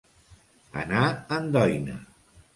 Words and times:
Anar 0.85 1.03
en 1.37 1.47
doina. 1.59 2.01